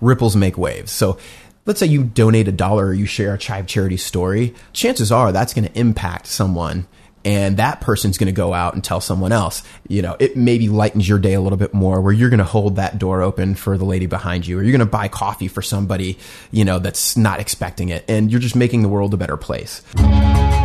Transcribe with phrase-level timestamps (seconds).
[0.00, 0.90] ripples make waves.
[0.90, 1.18] So
[1.66, 5.32] let's say you donate a dollar or you share a Chive charity story, chances are
[5.32, 6.86] that's going to impact someone
[7.24, 9.62] and that person's going to go out and tell someone else.
[9.88, 12.44] You know, it maybe lightens your day a little bit more where you're going to
[12.44, 15.48] hold that door open for the lady behind you or you're going to buy coffee
[15.48, 16.18] for somebody,
[16.50, 19.82] you know, that's not expecting it and you're just making the world a better place.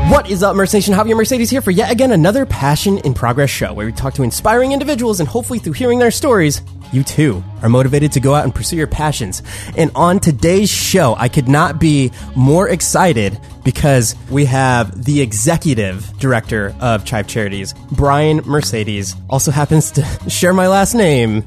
[0.07, 0.87] What is up, Mercedes?
[0.87, 4.23] Javier Mercedes here for yet again another Passion in Progress show where we talk to
[4.23, 6.61] inspiring individuals and hopefully through hearing their stories,
[6.93, 9.41] you too are motivated to go out and pursue your passions.
[9.75, 16.07] And on today's show, I could not be more excited because we have the executive
[16.19, 21.43] director of Chive Charities, Brian Mercedes, also happens to share my last name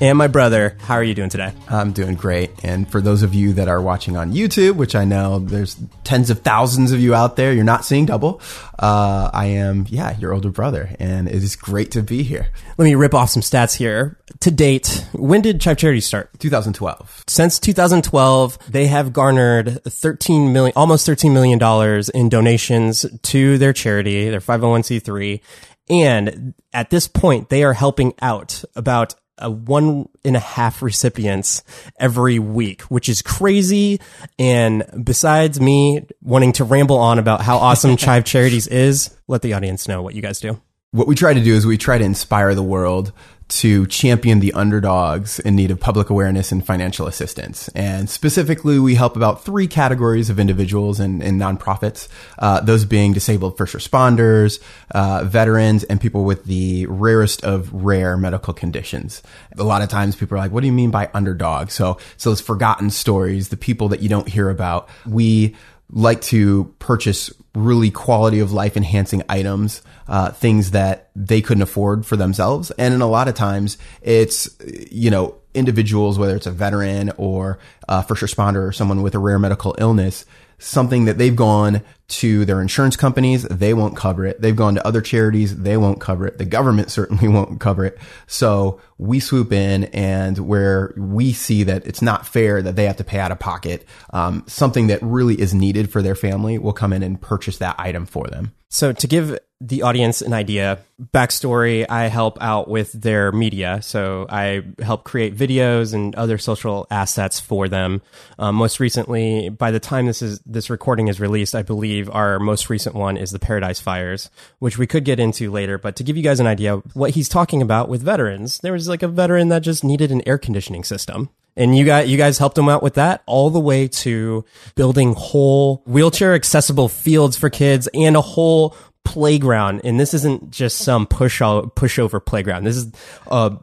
[0.00, 0.76] and my brother.
[0.80, 1.52] How are you doing today?
[1.68, 2.50] I'm doing great.
[2.64, 6.30] And for those of you that are watching on YouTube, which I know there's tens
[6.30, 8.40] of thousands of you out there, you're not seeing double.
[8.78, 12.48] Uh, I am, yeah, your older brother, and it is great to be here.
[12.78, 14.18] Let me rip off some stats here.
[14.40, 16.30] To date, when did Chive Charity start?
[16.40, 17.24] 2012.
[17.28, 23.72] Since 2012, they have garnered 13 million, almost 13 million dollars in donations to their
[23.72, 25.40] charity, their 501c3.
[25.88, 31.62] And at this point, they are helping out about a one and a half recipients
[31.98, 34.00] every week, which is crazy.
[34.38, 39.52] And besides me wanting to ramble on about how awesome Chive Charities is, let the
[39.52, 40.60] audience know what you guys do.
[40.92, 43.12] What we try to do is we try to inspire the world
[43.60, 47.68] to champion the underdogs in need of public awareness and financial assistance.
[47.68, 52.08] And specifically, we help about three categories of individuals and, and nonprofits,
[52.38, 58.16] uh, those being disabled first responders, uh, veterans, and people with the rarest of rare
[58.16, 59.22] medical conditions.
[59.58, 61.70] A lot of times people are like, what do you mean by underdog?
[61.70, 65.54] So, so those forgotten stories, the people that you don't hear about, we
[65.92, 72.06] like to purchase really quality of life enhancing items, uh, things that they couldn't afford
[72.06, 72.70] for themselves.
[72.72, 74.48] And in a lot of times it's,
[74.90, 79.18] you know, individuals, whether it's a veteran or a first responder or someone with a
[79.18, 80.24] rare medical illness,
[80.62, 84.40] something that they've gone to their insurance companies, they won't cover it.
[84.40, 86.38] They've gone to other charities, they won't cover it.
[86.38, 87.98] The government certainly won't cover it.
[88.26, 92.96] So we swoop in and where we see that it's not fair that they have
[92.98, 96.72] to pay out of pocket, um, something that really is needed for their family will
[96.72, 98.52] come in and purchase that item for them.
[98.72, 100.78] So, to give the audience an idea,
[101.12, 103.80] backstory, I help out with their media.
[103.82, 108.00] So, I help create videos and other social assets for them.
[108.38, 112.38] Um, most recently, by the time this is this recording is released, I believe our
[112.38, 115.76] most recent one is the Paradise Fires, which we could get into later.
[115.76, 118.88] But to give you guys an idea, what he's talking about with veterans, there was
[118.88, 121.28] like a veteran that just needed an air conditioning system.
[121.56, 125.14] And you guys, you guys helped them out with that all the way to building
[125.14, 128.74] whole wheelchair accessible fields for kids and a whole
[129.04, 129.82] playground.
[129.84, 132.64] And this isn't just some push out, pushover playground.
[132.64, 132.92] This is,
[133.26, 133.56] uh,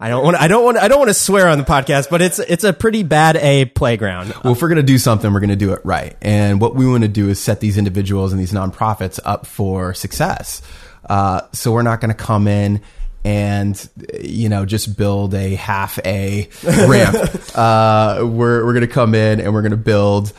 [0.00, 0.36] I don't want.
[0.36, 0.76] I don't want.
[0.76, 3.64] I don't want to swear on the podcast, but it's it's a pretty bad A
[3.64, 4.34] playground.
[4.42, 6.16] Well, if we're going to do something, we're going to do it right.
[6.20, 9.94] And what we want to do is set these individuals and these nonprofits up for
[9.94, 10.62] success.
[11.08, 12.80] Uh, so we're not going to come in
[13.24, 13.88] and
[14.22, 17.16] you know just build a half a ramp.
[17.54, 20.32] uh, we're we're going to come in and we're going to build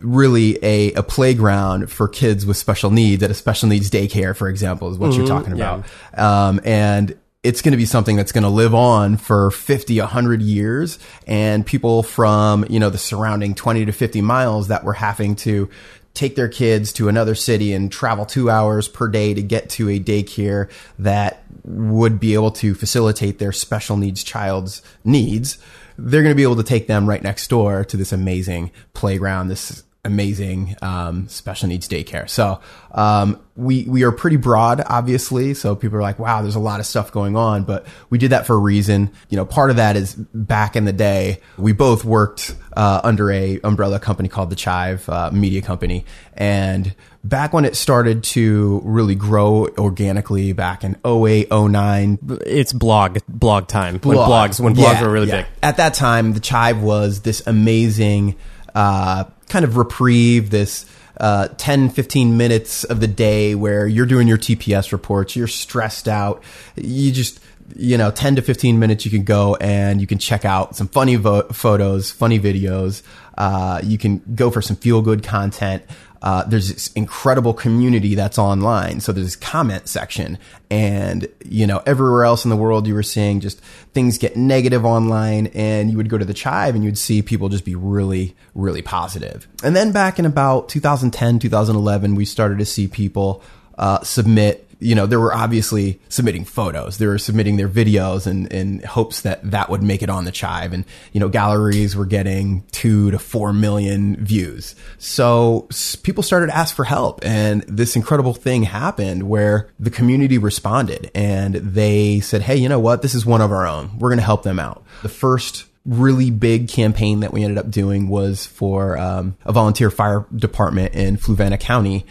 [0.00, 4.48] really a, a playground for kids with special needs at a special needs daycare, for
[4.48, 5.84] example, is what you're talking about.
[6.14, 10.42] Um, and it's going to be something that's going to live on for 50, 100
[10.42, 10.98] years.
[11.26, 15.70] And people from, you know, the surrounding 20 to 50 miles that were having to
[16.12, 19.88] take their kids to another city and travel two hours per day to get to
[19.88, 25.58] a daycare that would be able to facilitate their special needs child's needs.
[25.96, 29.48] They're going to be able to take them right next door to this amazing playground,
[29.48, 32.28] this amazing um, special needs daycare.
[32.28, 32.60] So
[32.92, 35.54] um, we we are pretty broad, obviously.
[35.54, 38.30] So people are like, "Wow, there's a lot of stuff going on," but we did
[38.30, 39.10] that for a reason.
[39.28, 43.30] You know, part of that is back in the day, we both worked uh, under
[43.30, 48.80] a umbrella company called the Chive uh, Media Company, and back when it started to
[48.84, 54.94] really grow organically, back in 08, 09, It's blog blog time when blogs when blogs
[54.94, 55.42] Yeah, were really yeah.
[55.42, 55.46] big.
[55.62, 58.36] At that time, the Chive was this amazing
[58.74, 60.86] uh, kind of reprieve, this
[61.18, 66.08] uh, 10, 15 minutes of the day where you're doing your TPS reports, you're stressed
[66.08, 66.42] out,
[66.76, 67.40] you just,
[67.76, 70.88] you know, 10 to 15 minutes you can go and you can check out some
[70.88, 73.02] funny vo- photos, funny videos.
[73.40, 75.82] Uh, you can go for some feel good content.
[76.20, 79.00] Uh, there's this incredible community that's online.
[79.00, 80.36] So there's this comment section
[80.70, 83.62] and, you know, everywhere else in the world you were seeing just
[83.94, 87.48] things get negative online and you would go to the Chive and you'd see people
[87.48, 89.48] just be really, really positive.
[89.64, 93.42] And then back in about 2010, 2011, we started to see people,
[93.78, 96.98] uh, submit you know, there were obviously submitting photos.
[96.98, 100.32] They were submitting their videos in, in hopes that that would make it on the
[100.32, 100.72] Chive.
[100.72, 104.74] And, you know, galleries were getting two to four million views.
[104.98, 105.68] So
[106.02, 107.24] people started to ask for help.
[107.24, 112.80] And this incredible thing happened where the community responded and they said, Hey, you know
[112.80, 113.02] what?
[113.02, 113.98] This is one of our own.
[113.98, 114.82] We're going to help them out.
[115.02, 119.90] The first really big campaign that we ended up doing was for um, a volunteer
[119.90, 122.06] fire department in Fluvanna County.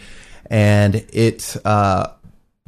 [0.46, 2.08] And it, uh,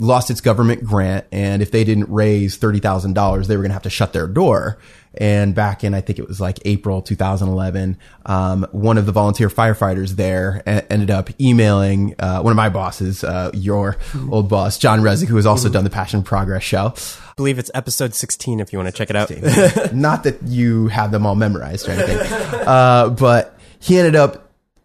[0.02, 3.70] lost its government grant, and if they didn't raise thirty thousand dollars, they were going
[3.70, 4.78] to have to shut their door.
[5.14, 9.50] And back in, I think it was like April 2011, um, one of the volunteer
[9.50, 13.98] firefighters there a- ended up emailing uh, one of my bosses, uh, your
[14.30, 16.94] old boss, John Resnick, who has also done the Passion Progress show.
[16.96, 19.30] I believe it's episode 16 if you want to check it out.
[19.94, 22.18] Not that you have them all memorized or anything,
[22.66, 24.41] uh, but he ended up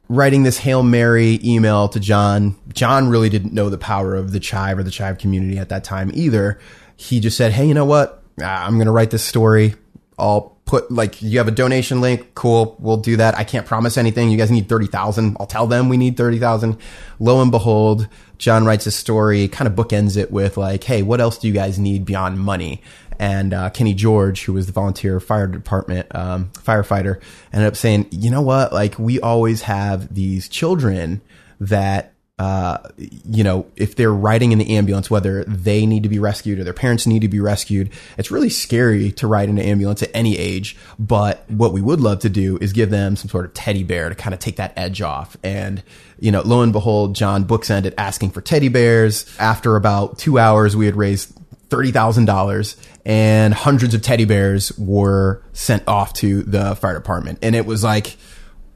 [0.09, 2.55] writing this Hail Mary email to John.
[2.73, 5.83] John really didn't know the power of the Chive or the Chive community at that
[5.83, 6.59] time either.
[6.95, 8.23] He just said, Hey, you know what?
[8.41, 9.75] Ah, I'm going to write this story.
[10.17, 12.33] I'll put like, you have a donation link.
[12.33, 12.75] Cool.
[12.79, 13.37] We'll do that.
[13.37, 14.29] I can't promise anything.
[14.29, 15.37] You guys need 30,000.
[15.39, 16.77] I'll tell them we need 30,000.
[17.19, 18.07] Lo and behold,
[18.37, 21.53] John writes a story, kind of bookends it with like, Hey, what else do you
[21.53, 22.81] guys need beyond money?
[23.19, 27.21] And uh, Kenny George, who was the volunteer fire department um, firefighter,
[27.53, 28.73] ended up saying, "You know what?
[28.73, 31.21] Like we always have these children
[31.59, 36.19] that." Uh, you know, if they're riding in the ambulance, whether they need to be
[36.19, 39.65] rescued or their parents need to be rescued, it's really scary to ride in an
[39.65, 40.77] ambulance at any age.
[40.99, 44.09] But what we would love to do is give them some sort of teddy bear
[44.09, 45.35] to kind of take that edge off.
[45.41, 45.81] And,
[46.19, 49.25] you know, lo and behold, John books ended asking for teddy bears.
[49.39, 51.35] After about two hours, we had raised
[51.69, 52.75] $30,000
[53.05, 57.39] and hundreds of teddy bears were sent off to the fire department.
[57.41, 58.17] And it was like,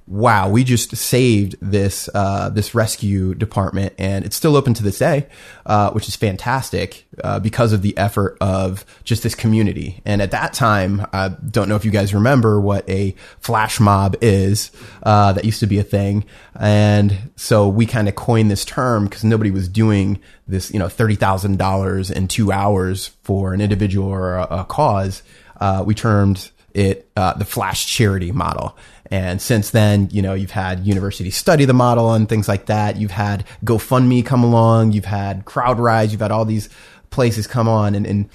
[0.08, 5.00] wow, we just saved this, uh, this rescue department and it's still open to this
[5.00, 5.28] day,
[5.66, 10.02] uh, which is fantastic, uh, because of the effort of just this community.
[10.04, 14.18] And at that time, I don't know if you guys remember what a flash mob
[14.22, 14.72] is,
[15.04, 16.26] uh, that used to be a thing.
[16.60, 20.88] And so we kind of coined this term because nobody was doing this, you know,
[20.88, 25.24] $30,000 in two hours for an individual or a, a cause.
[25.60, 28.78] Uh, we termed it, uh, the flash charity model.
[29.10, 32.96] And since then, you know, you've had universities study the model and things like that.
[32.96, 34.94] You've had GoFundMe come along.
[34.94, 36.12] You've had CrowdRise.
[36.12, 36.70] You've had all these
[37.10, 38.30] places come on and, and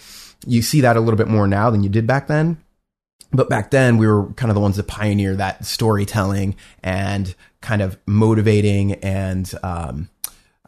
[0.47, 2.63] you see that a little bit more now than you did back then.
[3.33, 7.81] But back then we were kind of the ones that pioneer that storytelling and kind
[7.81, 10.11] of motivating and, um,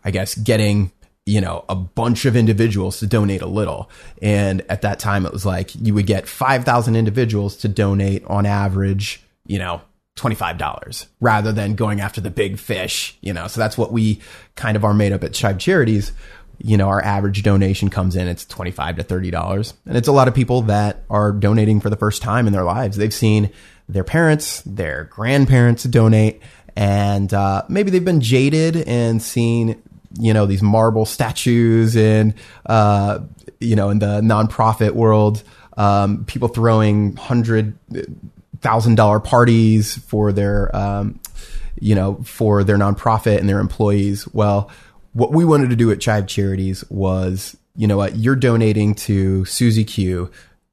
[0.02, 0.92] I guess getting
[1.28, 3.90] you know, a bunch of individuals to donate a little.
[4.22, 8.46] And at that time, it was like you would get 5,000 individuals to donate on
[8.46, 9.82] average, you know,
[10.16, 13.46] $25 rather than going after the big fish, you know.
[13.46, 14.20] So that's what we
[14.56, 16.12] kind of are made up at Chive Charities.
[16.56, 19.74] You know, our average donation comes in, it's 25 to $30.
[19.84, 22.64] And it's a lot of people that are donating for the first time in their
[22.64, 22.96] lives.
[22.96, 23.50] They've seen
[23.86, 26.40] their parents, their grandparents donate,
[26.78, 29.82] and uh, maybe they've been jaded and seen,
[30.18, 32.34] you know, these marble statues and,
[32.66, 33.20] uh,
[33.60, 35.42] you know, in the nonprofit world,
[35.76, 37.78] um, people throwing hundred
[38.60, 41.20] thousand dollar parties for their um,
[41.80, 44.26] you know for their nonprofit and their employees.
[44.34, 44.70] Well
[45.12, 49.44] what we wanted to do at chive charities was you know what you're donating to
[49.44, 50.30] susie q.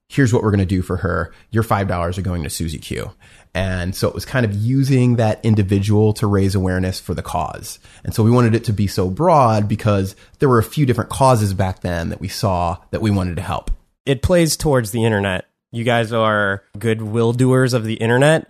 [0.07, 1.33] Here's what we're going to do for her.
[1.51, 3.11] Your five dollars are going to susie q
[3.55, 7.79] and so it was kind of using that individual to raise awareness for the cause.
[8.03, 11.09] And so we wanted it to be so broad because there were a few different
[11.09, 13.71] causes back then that we saw that we wanted to help.
[14.05, 18.49] It plays towards the internet you guys are good will doers of the internet.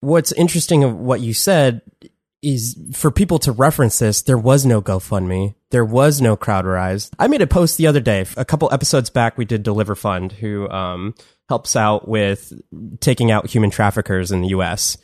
[0.00, 1.82] What's interesting of what you said
[2.42, 5.54] is for people to reference this, there was no GoFundMe.
[5.70, 7.10] There was no CrowdRise.
[7.18, 10.32] I made a post the other day, a couple episodes back, we did Deliver Fund,
[10.32, 11.14] who um,
[11.48, 12.52] helps out with
[13.00, 14.96] taking out human traffickers in the US.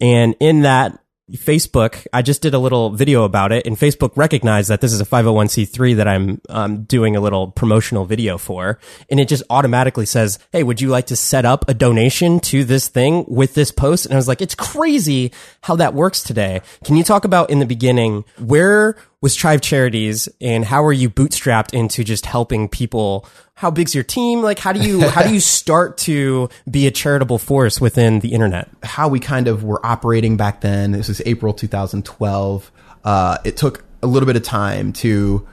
[0.00, 0.98] And in that
[1.32, 5.00] Facebook, I just did a little video about it, and Facebook recognized that this is
[5.00, 8.78] a 501c3 that I'm um, doing a little promotional video for.
[9.10, 12.64] And it just automatically says, Hey, would you like to set up a donation to
[12.64, 14.06] this thing with this post?
[14.06, 15.32] And I was like, It's crazy
[15.62, 16.62] how that works today.
[16.84, 21.10] Can you talk about in the beginning, where was Chive Charities and how are you
[21.10, 23.26] bootstrapped into just helping people?
[23.58, 24.40] How big's your team?
[24.40, 28.32] Like, how do you, how do you start to be a charitable force within the
[28.32, 28.68] internet?
[28.84, 30.92] How we kind of were operating back then.
[30.92, 32.70] This is April 2012.
[33.02, 35.44] Uh, it took a little bit of time to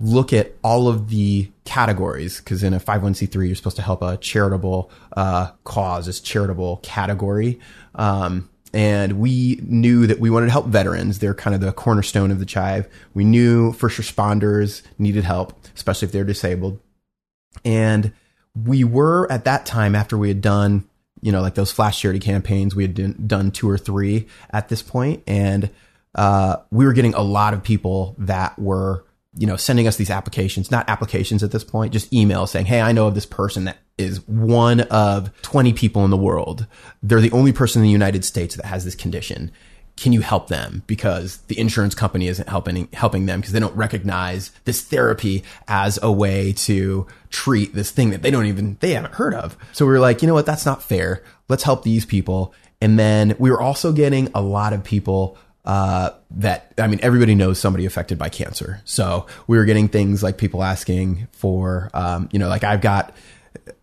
[0.00, 4.16] look at all of the categories because in a 501c3 you're supposed to help a
[4.16, 7.60] charitable uh, cause, this charitable category.
[7.94, 11.20] Um, and we knew that we wanted to help veterans.
[11.20, 12.88] They're kind of the cornerstone of the Chive.
[13.14, 16.80] We knew first responders needed help, especially if they're disabled.
[17.64, 18.12] And
[18.54, 20.84] we were at that time after we had done,
[21.20, 24.82] you know, like those flash charity campaigns, we had done two or three at this
[24.82, 25.70] point, and
[26.14, 29.04] uh, we were getting a lot of people that were,
[29.36, 32.80] you know, sending us these applications, not applications at this point, just emails saying, "Hey,
[32.80, 36.66] I know of this person that is one of 20 people in the world.
[37.02, 39.50] They're the only person in the United States that has this condition."
[39.96, 43.76] Can you help them because the insurance company isn't helping helping them because they don't
[43.76, 48.92] recognize this therapy as a way to treat this thing that they don't even they
[48.92, 49.56] haven't heard of.
[49.72, 51.22] So we were like, you know what, that's not fair.
[51.48, 52.54] Let's help these people.
[52.80, 57.34] And then we were also getting a lot of people uh, that I mean, everybody
[57.34, 58.80] knows somebody affected by cancer.
[58.84, 63.14] So we were getting things like people asking for, um, you know, like I've got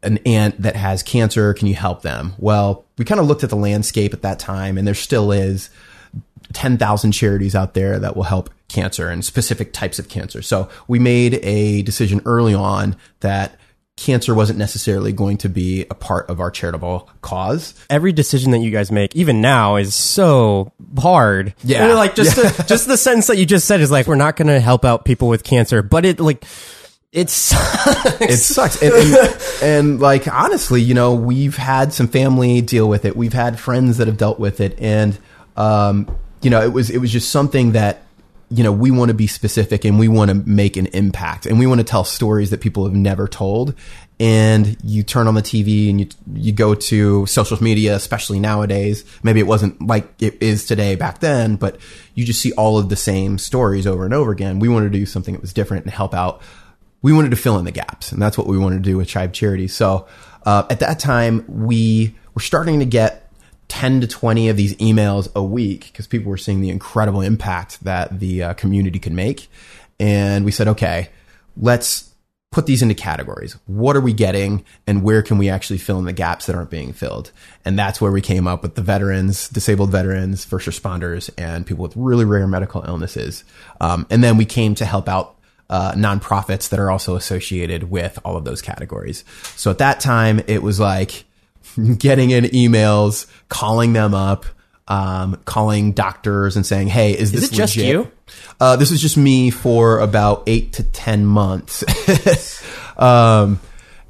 [0.03, 1.53] an aunt that has cancer.
[1.53, 2.33] Can you help them?
[2.37, 5.69] Well, we kind of looked at the landscape at that time, and there still is
[6.53, 10.41] 10,000 charities out there that will help cancer and specific types of cancer.
[10.41, 13.57] So we made a decision early on that
[13.99, 17.73] cancer wasn't necessarily going to be a part of our charitable cause.
[17.89, 21.53] Every decision that you guys make, even now, is so hard.
[21.63, 21.85] Yeah.
[21.85, 22.49] And, like just yeah.
[22.49, 24.85] the, just the sentence that you just said is like, we're not going to help
[24.85, 26.43] out people with cancer, but it like.
[27.11, 28.21] It sucks.
[28.21, 28.83] It sucks.
[28.83, 33.15] And, and, and, like, honestly, you know, we've had some family deal with it.
[33.15, 34.79] We've had friends that have dealt with it.
[34.79, 35.17] And,
[35.57, 38.03] um, you know, it was it was just something that
[38.49, 41.59] you know we want to be specific and we want to make an impact and
[41.59, 43.73] we want to tell stories that people have never told.
[44.21, 49.05] And you turn on the TV and you you go to social media, especially nowadays.
[49.23, 51.77] Maybe it wasn't like it is today back then, but
[52.15, 54.59] you just see all of the same stories over and over again.
[54.59, 56.41] We wanted to do something that was different and help out.
[57.01, 59.07] We wanted to fill in the gaps, and that's what we wanted to do with
[59.07, 59.69] Chive Charity.
[59.69, 60.05] So
[60.45, 63.28] uh, at that time, we were starting to get
[63.69, 67.83] 10 to 20 of these emails a week because people were seeing the incredible impact
[67.83, 69.47] that the uh, community could make.
[69.99, 71.09] And we said, okay,
[71.55, 72.09] let's
[72.51, 73.57] put these into categories.
[73.67, 76.71] What are we getting and where can we actually fill in the gaps that aren't
[76.71, 77.31] being filled?
[77.63, 81.83] And that's where we came up with the veterans, disabled veterans, first responders, and people
[81.83, 83.43] with really rare medical illnesses.
[83.79, 85.35] Um, and then we came to help out
[85.69, 89.23] uh, nonprofits that are also associated with all of those categories.
[89.55, 91.25] So at that time, it was like,
[91.97, 94.45] getting in emails, calling them up,
[94.87, 98.11] um, calling doctors and saying, "Hey, is, is this just you?"
[98.59, 101.83] Uh, this was just me for about eight to ten months.
[102.97, 103.59] um,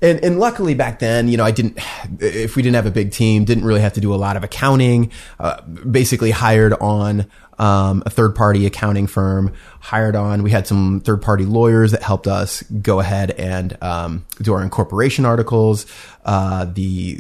[0.02, 1.78] and, and luckily back then, you know, I didn't,
[2.20, 4.44] if we didn't have a big team, didn't really have to do a lot of
[4.44, 7.26] accounting, uh, basically hired on,
[7.58, 12.02] um, a third party accounting firm, hired on, we had some third party lawyers that
[12.02, 15.86] helped us go ahead and, um, do our incorporation articles,
[16.24, 17.20] uh, the,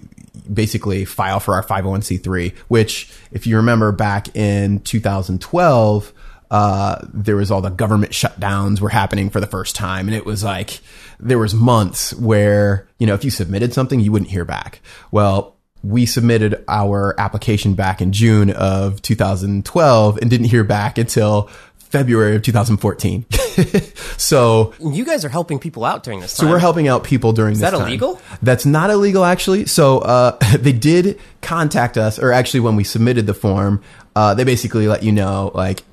[0.51, 6.13] basically file for our 501c3, which if you remember back in 2012,
[6.51, 10.07] uh, there was all the government shutdowns were happening for the first time.
[10.07, 10.79] And it was like,
[11.19, 14.81] there was months where, you know, if you submitted something, you wouldn't hear back.
[15.11, 21.49] Well, we submitted our application back in June of 2012 and didn't hear back until
[21.77, 23.25] February of 2014.
[24.17, 26.47] so you guys are helping people out during this time.
[26.47, 27.87] So we're helping out people during Is this that time.
[27.87, 28.21] illegal?
[28.41, 29.65] That's not illegal actually.
[29.65, 33.81] So uh, they did contact us, or actually when we submitted the form,
[34.15, 35.83] uh, they basically let you know like,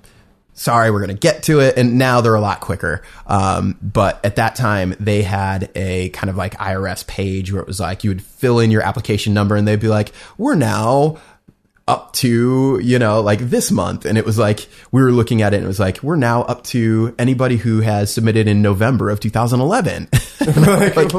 [0.54, 1.76] sorry, we're going to get to it.
[1.76, 3.02] And now they're a lot quicker.
[3.26, 7.68] Um, but at that time, they had a kind of like IRS page where it
[7.68, 11.18] was like you would fill in your application number and they'd be like, we're now
[11.88, 14.04] up to, you know, like this month.
[14.04, 16.42] And it was like, we were looking at it and it was like, we're now
[16.42, 20.08] up to anybody who has submitted in November of 2011.
[20.66, 21.12] like,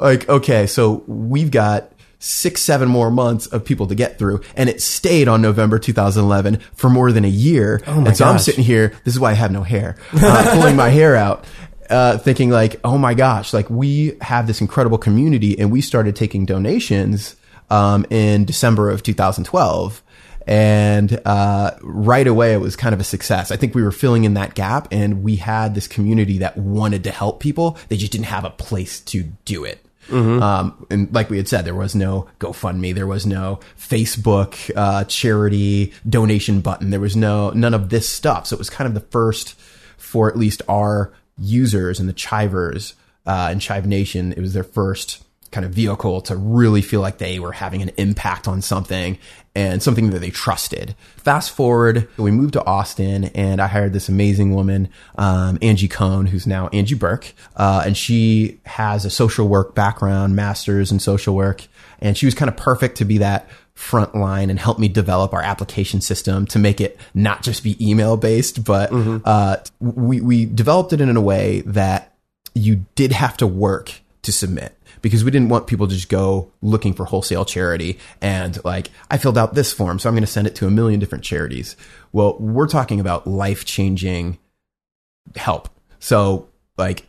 [0.00, 4.40] like, okay, so we've got six, seven more months of people to get through.
[4.56, 7.80] And it stayed on November 2011 for more than a year.
[7.86, 8.32] Oh my and so gosh.
[8.32, 11.44] I'm sitting here, this is why I have no hair, uh, pulling my hair out.
[11.90, 16.16] Uh, thinking like, oh my gosh, like we have this incredible community and we started
[16.16, 17.36] taking donations
[17.70, 20.02] um, in December of 2012.
[20.46, 23.50] And uh, right away, it was kind of a success.
[23.50, 27.04] I think we were filling in that gap, and we had this community that wanted
[27.04, 27.78] to help people.
[27.88, 29.84] They just didn't have a place to do it.
[30.42, 35.04] Um, and like we had said, there was no GoFundMe, there was no Facebook uh,
[35.04, 38.46] charity donation button, there was no none of this stuff.
[38.46, 39.54] So it was kind of the first
[39.96, 42.94] for at least our users and the Chivers
[43.26, 44.32] uh, and Chive Nation.
[44.32, 45.23] It was their first
[45.54, 49.16] kind of vehicle to really feel like they were having an impact on something
[49.54, 50.96] and something that they trusted.
[51.16, 56.26] Fast forward, we moved to Austin and I hired this amazing woman, um, Angie Cohn,
[56.26, 57.32] who's now Angie Burke.
[57.56, 61.68] Uh, and she has a social work background, master's in social work.
[62.00, 65.32] And she was kind of perfect to be that front line and help me develop
[65.32, 68.90] our application system to make it not just be email based, but
[69.24, 72.16] uh, we we developed it in a way that
[72.54, 74.73] you did have to work to submit
[75.04, 79.18] because we didn't want people to just go looking for wholesale charity and like I
[79.18, 81.76] filled out this form, so I'm going to send it to a million different charities.
[82.10, 84.38] Well, we're talking about life changing
[85.36, 85.68] help.
[85.98, 87.06] So like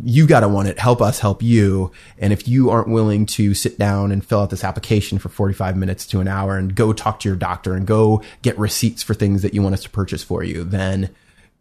[0.00, 0.78] you got to want it.
[0.78, 1.90] Help us help you.
[2.16, 5.76] And if you aren't willing to sit down and fill out this application for 45
[5.76, 9.14] minutes to an hour and go talk to your doctor and go get receipts for
[9.14, 11.10] things that you want us to purchase for you, then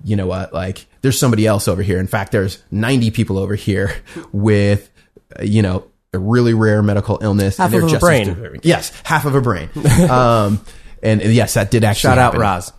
[0.04, 0.54] you know what?
[0.54, 2.00] Like there's somebody else over here.
[2.00, 3.96] In fact, there's 90 people over here
[4.32, 4.89] with,
[5.42, 7.58] you know, a really rare medical illness.
[7.58, 8.28] Half and of a just brain.
[8.28, 8.62] deserving.
[8.64, 8.92] Yes.
[9.04, 9.70] Half of a brain.
[10.10, 10.62] um,
[11.04, 12.42] and, and yes, that did actually Shout out happen.
[12.42, 12.74] Roz.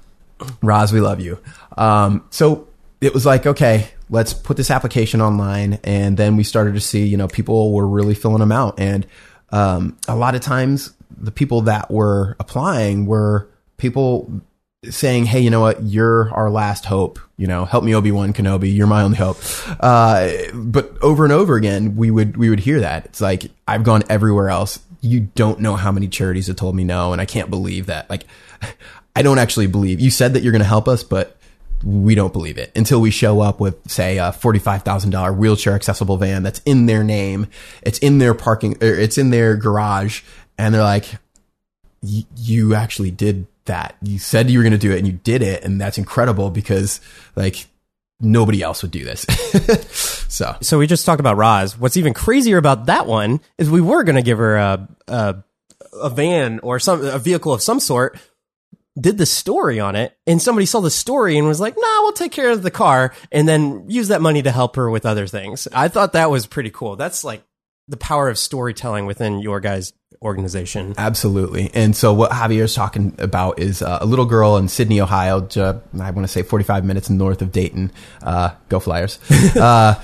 [0.62, 1.38] Roz, we love you.
[1.76, 2.68] Um, so
[3.00, 5.78] it was like, okay, let's put this application online.
[5.84, 8.80] And then we started to see, you know, people were really filling them out.
[8.80, 9.06] And
[9.50, 14.42] um, a lot of times the people that were applying were people
[14.88, 17.18] saying, hey, you know what, you're our last hope.
[17.36, 18.74] You know, help me, Obi Wan Kenobi.
[18.74, 19.38] You're my only hope.
[19.78, 23.06] Uh, but over and over again, we would we would hear that.
[23.06, 24.78] It's like I've gone everywhere else.
[25.00, 28.08] You don't know how many charities have told me no, and I can't believe that.
[28.10, 28.24] Like,
[29.16, 31.36] I don't actually believe you said that you're going to help us, but
[31.82, 35.72] we don't believe it until we show up with, say, a forty-five thousand dollar wheelchair
[35.74, 37.46] accessible van that's in their name,
[37.82, 40.20] it's in their parking, or it's in their garage,
[40.58, 41.06] and they're like,
[42.02, 43.96] "Y- "You actually did that.
[44.02, 46.50] You said you were going to do it, and you did it, and that's incredible
[46.50, 47.00] because
[47.36, 47.66] like
[48.20, 49.22] nobody else would do this."
[50.28, 51.78] so So we just talked about Roz.
[51.78, 55.44] What's even crazier about that one is we were going to give her a, a
[55.92, 58.18] a van or some a vehicle of some sort.
[59.00, 62.12] Did the story on it, and somebody saw the story and was like, "Nah, we'll
[62.12, 65.26] take care of the car," and then use that money to help her with other
[65.26, 65.68] things.
[65.72, 66.96] I thought that was pretty cool.
[66.96, 67.42] That's like
[67.86, 70.94] the power of storytelling within your guys' organization.
[70.98, 71.70] Absolutely.
[71.72, 75.80] And so what Javier's talking about is uh, a little girl in Sidney, Ohio, ju-
[75.98, 77.90] I want to say 45 minutes north of Dayton.
[78.22, 79.18] Uh, go Flyers.
[79.56, 79.94] uh,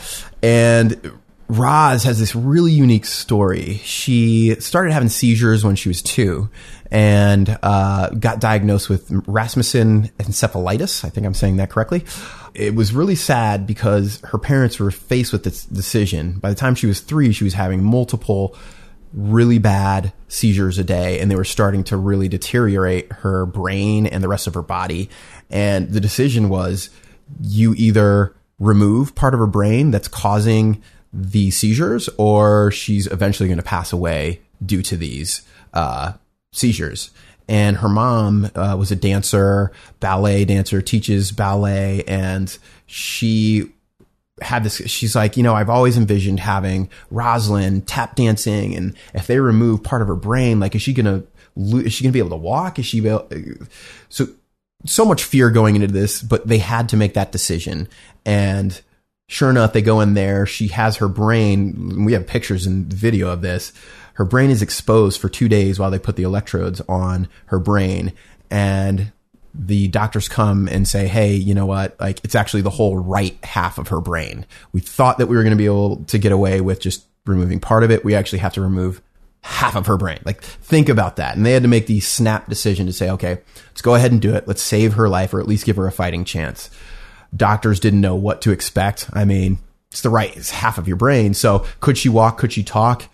[0.42, 1.12] and
[1.48, 3.74] Roz has this really unique story.
[3.84, 6.48] She started having seizures when she was two
[6.90, 11.04] and uh, got diagnosed with Rasmussen encephalitis.
[11.04, 12.04] I think I'm saying that correctly.
[12.54, 16.38] It was really sad because her parents were faced with this decision.
[16.38, 18.56] By the time she was three, she was having multiple
[19.16, 24.22] really bad seizures a day and they were starting to really deteriorate her brain and
[24.22, 25.08] the rest of her body.
[25.50, 26.90] And the decision was
[27.40, 33.58] you either remove part of her brain that's causing the seizures or she's eventually going
[33.58, 36.12] to pass away due to these uh,
[36.52, 37.10] seizures.
[37.48, 43.72] And her mom uh, was a dancer, ballet dancer, teaches ballet, and she
[44.42, 49.26] had this she's like you know i've always envisioned having rosalind tap dancing and if
[49.26, 51.22] they remove part of her brain like is she gonna
[51.56, 52.78] lo- is she gonna be able to walk?
[52.78, 53.28] Is she be able,
[54.08, 54.28] so
[54.84, 57.88] so much fear going into this but they had to make that decision.
[58.24, 58.80] And
[59.28, 63.28] sure enough they go in there she has her brain we have pictures and video
[63.28, 63.72] of this
[64.14, 68.12] her brain is exposed for two days while they put the electrodes on her brain.
[68.50, 69.12] And
[69.58, 71.98] the doctors come and say, Hey, you know what?
[72.00, 74.46] Like it's actually the whole right half of her brain.
[74.72, 77.60] We thought that we were going to be able to get away with just removing
[77.60, 78.04] part of it.
[78.04, 79.02] We actually have to remove
[79.42, 80.18] half of her brain.
[80.24, 81.36] Like think about that.
[81.36, 83.38] And they had to make the snap decision to say, okay,
[83.68, 84.48] let's go ahead and do it.
[84.48, 86.70] Let's save her life or at least give her a fighting chance.
[87.34, 89.08] Doctors didn't know what to expect.
[89.12, 89.58] I mean,
[89.90, 91.32] it's the right, it's half of your brain.
[91.34, 92.38] So could she walk?
[92.38, 93.04] Could she talk?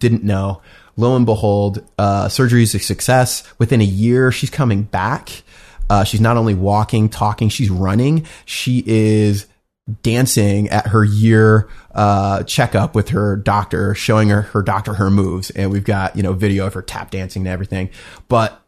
[0.00, 0.62] Didn't know.
[0.96, 3.42] Lo and behold, uh, surgery is a success.
[3.58, 5.42] Within a year, she's coming back.
[5.88, 8.26] Uh, she's not only walking, talking, she's running.
[8.44, 9.46] She is
[10.02, 15.50] dancing at her year uh, checkup with her doctor, showing her her doctor her moves,
[15.50, 17.90] and we've got you know video of her tap dancing and everything.
[18.28, 18.60] But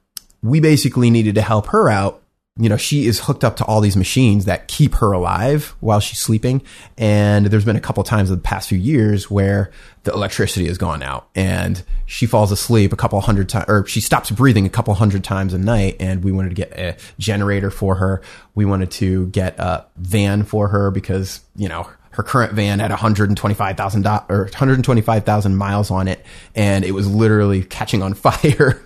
[0.42, 2.17] we basically needed to help her out.
[2.58, 6.00] You know, she is hooked up to all these machines that keep her alive while
[6.00, 6.62] she's sleeping.
[6.96, 9.70] And there's been a couple times in the past few years where
[10.02, 14.00] the electricity has gone out and she falls asleep a couple hundred times, or she
[14.00, 15.96] stops breathing a couple hundred times a night.
[16.00, 18.22] And we wanted to get a generator for her.
[18.56, 22.90] We wanted to get a van for her because, you know, her current van had
[22.90, 28.82] 125,000 or 125,000 miles on it and it was literally catching on fire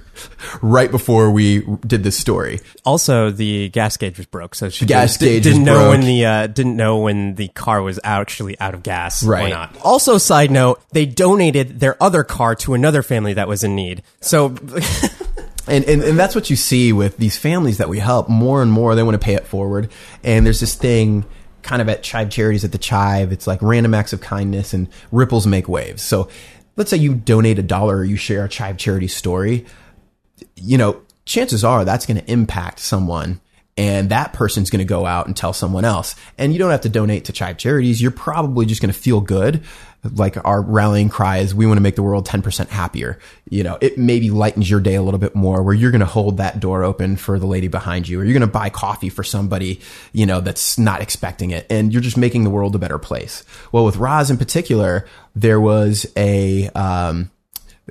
[0.62, 2.61] right before we did this story.
[2.85, 5.90] Also, the gas gauge was broke, so she gas didn't, gauge didn't know broke.
[5.90, 9.46] when the uh, didn't know when the car was actually out of gas right.
[9.46, 9.77] or not.
[9.83, 14.03] Also, side note, they donated their other car to another family that was in need.
[14.20, 14.55] So,
[15.66, 18.29] And, and and that's what you see with these families that we help.
[18.29, 19.90] More and more, they want to pay it forward.
[20.25, 21.25] And there's this thing
[21.62, 23.31] kind of at Chive Charities at the Chive.
[23.33, 26.03] It's like random acts of kindness and ripples make waves.
[26.03, 26.29] So
[26.77, 29.64] let's say you donate a dollar or you share a Chive Charity story.
[30.57, 33.40] You know, chances are that's going to impact someone
[33.76, 36.14] and that person's going to go out and tell someone else.
[36.37, 38.02] And you don't have to donate to Chive Charities.
[38.02, 39.62] You're probably just going to feel good.
[40.05, 43.18] Like our rallying cry is, we want to make the world 10% happier.
[43.48, 46.07] You know, it maybe lightens your day a little bit more where you're going to
[46.07, 49.09] hold that door open for the lady behind you, or you're going to buy coffee
[49.09, 49.81] for somebody,
[50.12, 51.66] you know, that's not expecting it.
[51.70, 53.42] And you're just making the world a better place.
[53.70, 57.31] Well, with Roz in particular, there was a, um,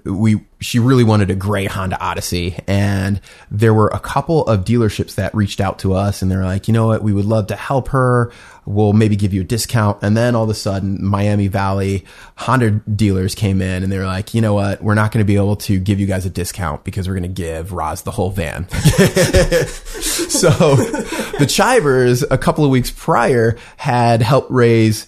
[0.06, 5.16] we she really wanted a gray Honda Odyssey and there were a couple of dealerships
[5.16, 7.04] that reached out to us and they're like, "You know what?
[7.04, 8.32] We would love to help her.
[8.66, 12.06] We'll maybe give you a discount." And then all of a sudden, Miami Valley
[12.38, 14.84] Honda dealers came in and they're like, "You know what?
[14.84, 17.24] We're not going to be able to give you guys a discount because we're going
[17.24, 20.50] to give Roz the whole van." so,
[21.40, 25.08] the Chivers a couple of weeks prior had helped raise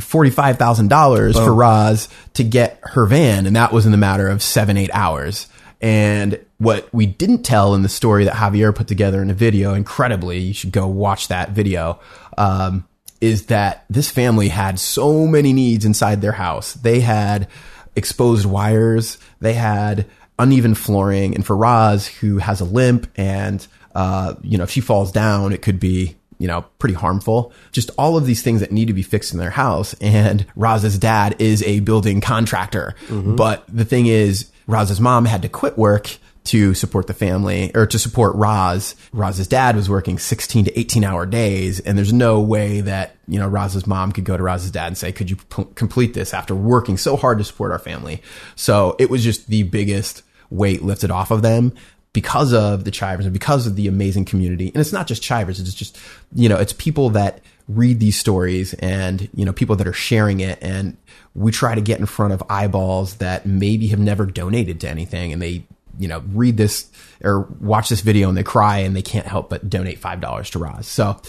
[0.00, 4.28] forty-five thousand dollars for Roz to get her van, and that was in the matter
[4.28, 5.48] of seven, eight hours.
[5.80, 9.74] And what we didn't tell in the story that Javier put together in a video,
[9.74, 12.00] incredibly, you should go watch that video,
[12.38, 12.88] um,
[13.20, 16.74] is that this family had so many needs inside their house.
[16.74, 17.48] They had
[17.96, 20.06] exposed wires, they had
[20.38, 24.80] uneven flooring, and for Roz, who has a limp and uh, you know, if she
[24.80, 27.54] falls down, it could be you know, pretty harmful.
[27.72, 29.94] Just all of these things that need to be fixed in their house.
[29.94, 32.94] And Roz's dad is a building contractor.
[33.06, 33.36] Mm-hmm.
[33.36, 37.86] But the thing is, Roz's mom had to quit work to support the family or
[37.86, 38.94] to support Roz.
[39.14, 41.80] Roz's dad was working 16 to 18 hour days.
[41.80, 44.98] And there's no way that, you know, Roz's mom could go to Roz's dad and
[44.98, 48.20] say, could you p- complete this after working so hard to support our family?
[48.54, 51.72] So it was just the biggest weight lifted off of them
[52.14, 54.68] because of the Chivers and because of the amazing community.
[54.68, 55.98] And it's not just Chivers, it's just,
[56.32, 60.40] you know, it's people that read these stories and, you know, people that are sharing
[60.40, 60.58] it.
[60.62, 60.96] And
[61.34, 65.32] we try to get in front of eyeballs that maybe have never donated to anything
[65.32, 65.66] and they,
[65.98, 66.90] you know, read this
[67.22, 70.58] or watch this video and they cry and they can't help but donate $5 to
[70.58, 70.86] Roz.
[70.86, 71.20] So,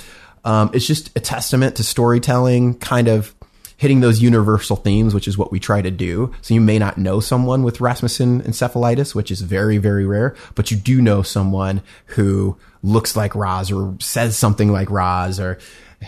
[0.44, 3.35] um, it's just a testament to storytelling, kind of
[3.78, 6.34] hitting those universal themes, which is what we try to do.
[6.42, 10.72] So you may not know someone with Rasmussen encephalitis, which is very, very rare, but
[10.72, 15.58] you do know someone who looks like Roz or says something like Roz or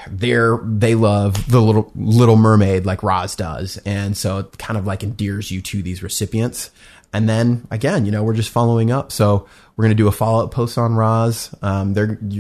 [0.10, 3.78] they're, they love the little, little mermaid like Roz does.
[3.86, 6.72] And so it kind of like endears you to these recipients.
[7.14, 9.12] And then again, you know, we're just following up.
[9.12, 11.54] So we're going to do a follow up post on Roz.
[11.62, 11.96] Um,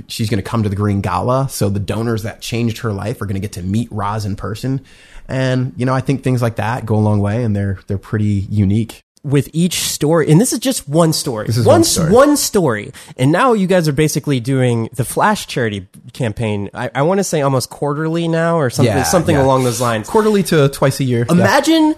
[0.07, 1.47] she's going to come to the Green Gala.
[1.49, 4.35] So the donors that changed her life are going to get to meet Roz in
[4.35, 4.83] person.
[5.27, 7.97] And, you know, I think things like that go a long way and they're, they're
[7.97, 9.03] pretty unique.
[9.23, 11.47] with each story, and this is just one story.
[11.47, 12.11] This is one, one story.
[12.13, 12.91] one story.
[13.17, 16.69] And now you guys are basically doing the Flash charity campaign.
[16.73, 19.43] I, I want to say almost quarterly now, or something, Yeah, something yeah.
[19.43, 20.07] along those lines.
[20.07, 21.25] Quarterly to twice a year.
[21.29, 21.95] Imagine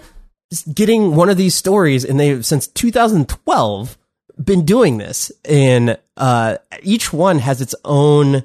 [0.50, 3.96] s- getting one of these stories, and they've since 2012
[4.42, 8.42] been doing this, and uh, each one has its own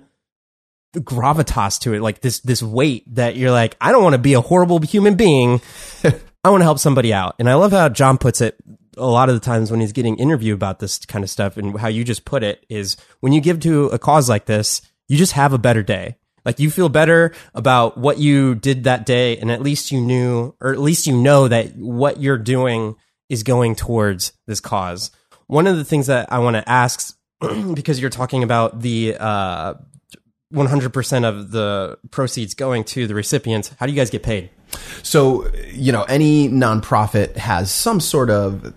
[0.96, 4.34] gravitas to it, like this this weight that you're like, I don't want to be
[4.34, 5.62] a horrible human being.
[6.44, 7.36] I want to help somebody out.
[7.40, 8.56] And I love how John puts it
[8.98, 11.78] a lot of the times when he's getting interviewed about this kind of stuff and
[11.80, 15.18] how you just put it is when you give to a cause like this, you
[15.18, 16.16] just have a better day.
[16.46, 20.56] Like you feel better about what you did that day and at least you knew
[20.62, 22.96] or at least you know that what you're doing
[23.30, 25.12] is going towards this cause.
[25.48, 27.18] One of the things that I want to ask
[27.74, 29.74] because you're talking about the uh
[30.56, 34.50] 100% of the proceeds going to the recipients, how do you guys get paid?
[35.04, 38.74] So, you know, any nonprofit has some sort of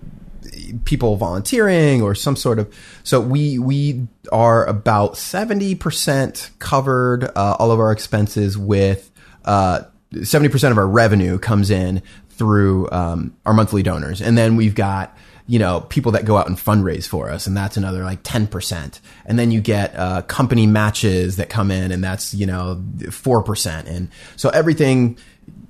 [0.84, 7.70] people volunteering or some sort of so we we are about 70% covered uh, all
[7.70, 9.10] of our expenses with
[9.46, 9.80] uh
[10.12, 15.16] 70% of our revenue comes in through um, our monthly donors and then we've got
[15.48, 19.00] you know people that go out and fundraise for us and that's another like 10%
[19.26, 23.86] and then you get uh, company matches that come in and that's you know 4%
[23.86, 25.18] and so everything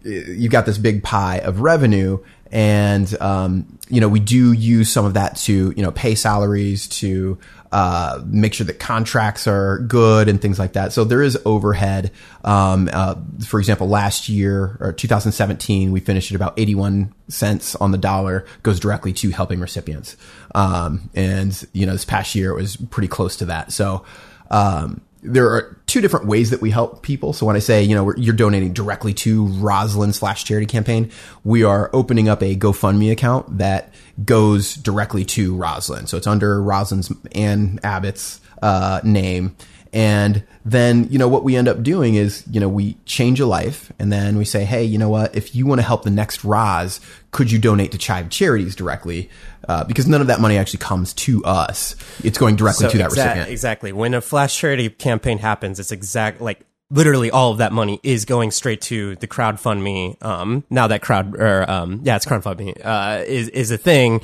[0.05, 2.19] you've got this big pie of revenue
[2.51, 6.89] and um, you know we do use some of that to you know pay salaries
[6.89, 7.39] to
[7.73, 10.93] uh, make sure that contracts are good and things like that.
[10.93, 12.11] So there is overhead.
[12.45, 17.91] Um, uh, for example last year or 2017 we finished at about 81 cents on
[17.91, 20.17] the dollar goes directly to helping recipients.
[20.55, 23.73] Um, and you know this past year it was pretty close to that.
[23.73, 24.05] So
[24.51, 27.33] um, there are two different ways that we help people.
[27.33, 31.11] So when I say, you know, you're donating directly to Roslyn slash charity campaign,
[31.45, 33.93] we are opening up a GoFundMe account that
[34.25, 36.07] goes directly to Roslyn.
[36.07, 39.57] So it's under Roslyn's Ann Abbott's uh, name.
[39.91, 43.47] And then, you know, what we end up doing is, you know, we change a
[43.47, 45.35] life and then we say, hey, you know what?
[45.35, 47.01] If you want to help the next Roz,
[47.31, 49.31] could you donate to Chive Charities directly?
[49.69, 51.95] uh, because none of that money actually comes to us.
[52.25, 53.49] It's going directly So to that exa- recipient.
[53.51, 53.93] Exactly.
[53.93, 58.25] When a flash charity campaign happens, it's exact like literally all of that money is
[58.25, 63.25] going straight to the crowdfund Um, now that crowd or um, yeah, it's crowdfund uh,
[63.27, 64.21] is is a thing.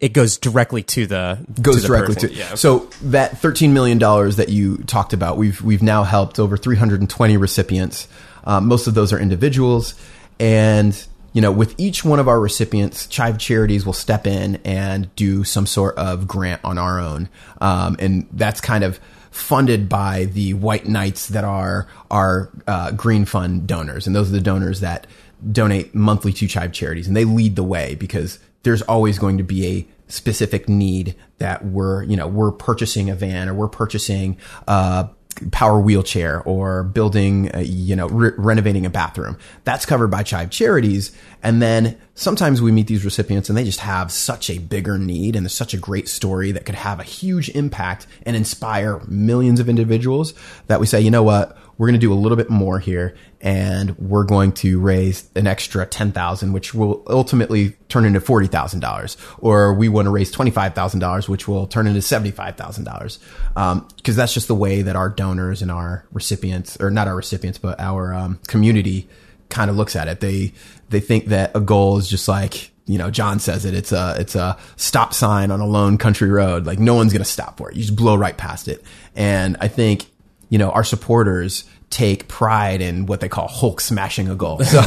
[0.00, 2.30] It goes directly to the goes to the directly person.
[2.30, 2.34] to.
[2.34, 2.54] yeah.
[2.54, 6.76] So that thirteen million dollars that you talked about, we've we've now helped over three
[6.76, 8.06] hundred and twenty recipients.
[8.44, 9.94] Um, most of those are individuals,
[10.38, 15.14] and you know, with each one of our recipients, Chive Charities will step in and
[15.14, 17.28] do some sort of grant on our own,
[17.60, 18.98] um, and that's kind of
[19.30, 24.32] funded by the white knights that are our uh, green fund donors, and those are
[24.32, 25.06] the donors that
[25.52, 29.44] donate monthly to Chive Charities, and they lead the way because there's always going to
[29.44, 34.38] be a specific need that we're you know we're purchasing a van or we're purchasing
[34.66, 35.08] a
[35.52, 39.38] power wheelchair or building a, you know re- renovating a bathroom.
[39.64, 41.12] That's covered by chive charities.
[41.42, 45.36] And then sometimes we meet these recipients and they just have such a bigger need
[45.36, 49.68] and such a great story that could have a huge impact and inspire millions of
[49.68, 50.34] individuals
[50.66, 53.14] that we say you know what we're going to do a little bit more here
[53.40, 59.72] and we're going to raise an extra 10,000 which will ultimately turn into $40,000 or
[59.72, 63.18] we want to raise $25,000 which will turn into $75,000
[63.56, 67.16] um, because that's just the way that our donors and our recipients or not our
[67.16, 69.08] recipients but our um, community
[69.48, 70.52] kind of looks at it they
[70.90, 73.74] they think that a goal is just like you know, John says it.
[73.74, 76.64] It's a it's a stop sign on a lone country road.
[76.64, 77.76] Like no one's gonna stop for it.
[77.76, 78.82] You just blow right past it.
[79.14, 80.06] And I think
[80.48, 84.60] you know our supporters take pride in what they call Hulk smashing a goal.
[84.64, 84.82] So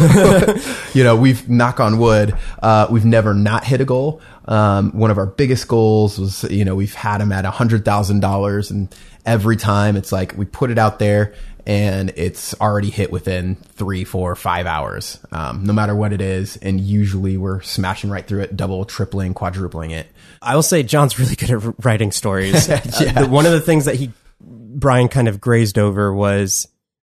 [0.94, 4.22] you know we've knock on wood, uh, we've never not hit a goal.
[4.46, 7.86] Um, one of our biggest goals was you know we've had them at a hundred
[7.86, 8.94] thousand dollars, and
[9.26, 11.34] every time it's like we put it out there
[11.68, 16.58] and it's already hit within three, four, five hours, um, no matter what it is.
[16.58, 20.08] And usually we're smashing right through it, double, tripling, quadrupling it.
[20.42, 22.68] I will say John's really good at writing stories.
[22.70, 24.12] Uh, the- one of the things that he
[24.44, 26.68] Brian kind of grazed over was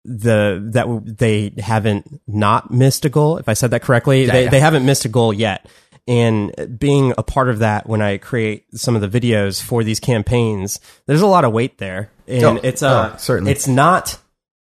[0.06, 3.38] the that they haven't not missed a goal.
[3.38, 4.50] If I said that correctly, they yeah.
[4.50, 5.68] they haven't missed a goal yet.
[6.08, 10.00] And being a part of that when I create some of the videos for these
[10.00, 13.52] campaigns, there's a lot of weight there, and Oh, it's uh oh, certainly.
[13.52, 14.18] it's not.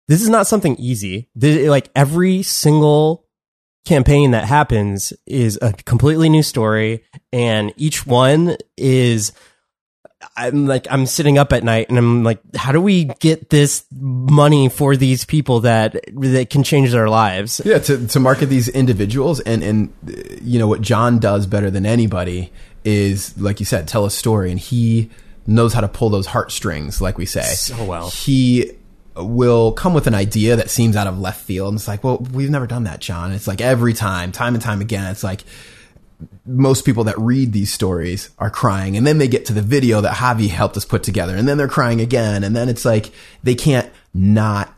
[0.08, 1.28] This is not something easy.
[1.36, 3.28] This, like every single
[3.84, 9.32] campaign that happens is a completely new story and each one is
[10.36, 13.84] I'm like I'm sitting up at night and I'm like how do we get this
[13.92, 18.68] money for these people that that can change their lives Yeah, to, to market these
[18.68, 19.92] individuals and and
[20.42, 22.52] you know what John does better than anybody
[22.84, 25.10] is like you said, tell a story, and he
[25.46, 28.08] knows how to pull those heartstrings, like we say, So well.
[28.08, 28.72] He
[29.16, 32.18] will come with an idea that seems out of left field, and it's like, well,
[32.32, 33.26] we've never done that, John.
[33.26, 35.42] And it's like every time, time and time again, it's like
[36.46, 40.00] most people that read these stories are crying and then they get to the video
[40.00, 43.12] that Javi helped us put together and then they're crying again and then it's like
[43.42, 44.74] they can't not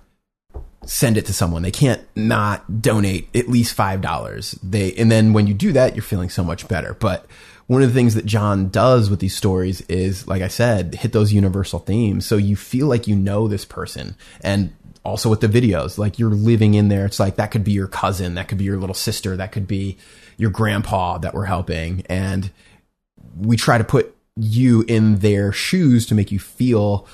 [0.84, 1.62] send it to someone.
[1.62, 4.58] They can't not donate at least $5.
[4.62, 6.94] They and then when you do that you're feeling so much better.
[6.94, 7.26] But
[7.66, 11.12] one of the things that John does with these stories is like I said, hit
[11.12, 14.74] those universal themes so you feel like you know this person and
[15.04, 17.88] also with the videos like you're living in there it's like that could be your
[17.88, 19.98] cousin that could be your little sister that could be
[20.42, 22.50] your grandpa that we're helping and
[23.36, 27.06] we try to put you in their shoes to make you feel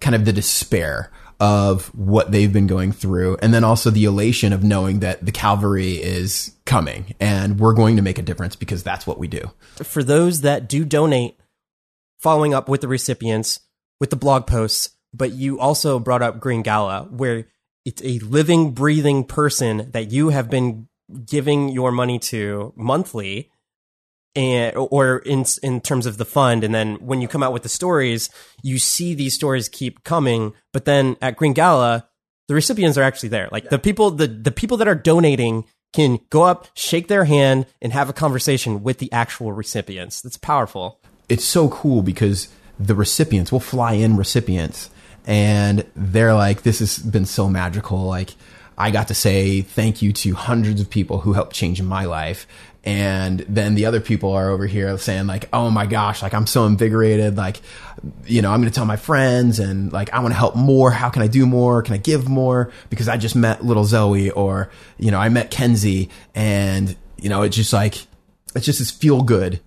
[0.00, 4.52] kind of the despair of what they've been going through and then also the elation
[4.52, 8.82] of knowing that the calvary is coming and we're going to make a difference because
[8.82, 9.50] that's what we do.
[9.76, 11.40] For those that do donate
[12.18, 13.60] following up with the recipients
[13.98, 17.46] with the blog posts but you also brought up Green Gala where
[17.86, 20.87] it's a living breathing person that you have been
[21.24, 23.50] giving your money to monthly
[24.36, 27.62] and or in in terms of the fund and then when you come out with
[27.62, 28.28] the stories
[28.62, 32.08] you see these stories keep coming but then at Green Gala
[32.48, 33.48] the recipients are actually there.
[33.52, 37.66] Like the people the the people that are donating can go up shake their hand
[37.80, 40.20] and have a conversation with the actual recipients.
[40.20, 41.00] That's powerful.
[41.28, 42.48] It's so cool because
[42.80, 44.90] the recipients will fly in recipients
[45.26, 48.04] and they're like this has been so magical.
[48.04, 48.34] Like
[48.78, 52.46] i got to say thank you to hundreds of people who helped change my life.
[52.84, 56.46] And then the other people are over here saying like oh my gosh like i'm
[56.46, 57.36] so invigorated.
[57.36, 57.60] Like
[58.24, 60.90] you know i'm going to tell my friends and like i want to help more.
[60.90, 61.82] How can i do more?
[61.82, 62.72] Can i give more?
[62.88, 67.42] Because i just met little zoe or you know i met kenzie and you know
[67.42, 68.06] it's just like
[68.54, 69.60] it's just this feel good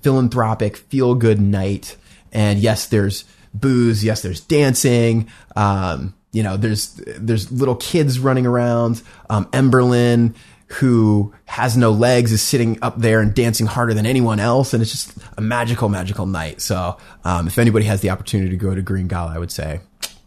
[0.00, 1.96] philanthropic feel good night.
[2.32, 4.04] And yes there's booze.
[4.04, 5.28] Yes there's dancing.
[5.56, 10.34] Um, you know there's there's little kids running around um, emberlyn
[10.72, 14.72] who has no legs is sitting up there and dancing harder than anyone else.
[14.72, 16.62] And it's just a magical, magical night.
[16.62, 19.80] So, um, if anybody has the opportunity to go to Green Gala, I would say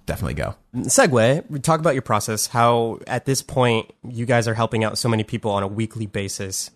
[0.06, 0.56] definitely go.
[0.76, 2.46] Segue, talk about your process.
[2.46, 6.06] How at this point you guys are helping out so many people on a weekly
[6.06, 6.70] basis.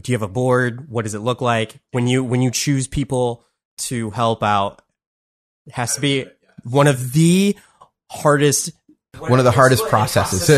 [0.00, 0.88] Do you have a board?
[0.88, 3.44] What does it look like when you when you choose people
[3.78, 4.80] to help out?
[5.66, 6.24] It has to be
[6.64, 7.54] one of the
[8.12, 8.72] hardest
[9.18, 10.48] one of the hardest processes.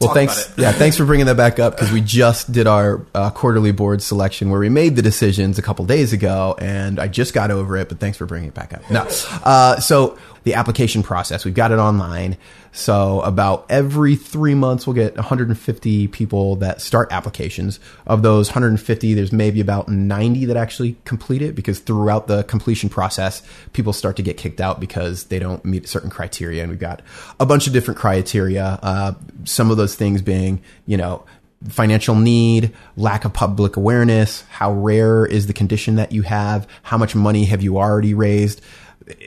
[0.00, 0.52] well, thanks.
[0.56, 4.02] Yeah, thanks for bringing that back up because we just did our uh, quarterly board
[4.02, 7.76] selection where we made the decisions a couple days ago, and I just got over
[7.76, 7.88] it.
[7.88, 8.88] But thanks for bringing it back up.
[8.90, 9.08] No,
[9.44, 11.44] uh, so the application process.
[11.44, 12.36] We've got it online.
[12.72, 17.80] So about every three months, we'll get 150 people that start applications.
[18.06, 22.88] Of those 150, there's maybe about 90 that actually complete it because throughout the completion
[22.88, 26.62] process, people start to get kicked out because they don't meet certain criteria.
[26.62, 27.02] And we've got
[27.38, 28.78] a bunch of different criteria.
[28.82, 31.24] Uh, some of those things being, you know,
[31.68, 36.96] financial need, lack of public awareness, how rare is the condition that you have, how
[36.96, 38.62] much money have you already raised